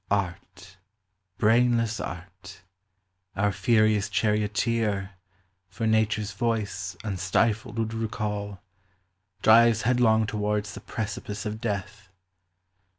Art, 0.09 0.77
brainless 1.37 1.99
Art! 1.99 2.63
our 3.35 3.51
furious 3.51 4.09
charioteer 4.09 5.11
(For 5.69 5.85
Nature's 5.85 6.31
voice, 6.31 6.97
unstifled, 7.03 7.77
would 7.77 7.93
recall), 7.93 8.61
Drives 9.43 9.83
headlong 9.83 10.25
towards 10.25 10.73
the 10.73 10.81
precipice 10.81 11.45
of 11.45 11.61
death 11.61 12.09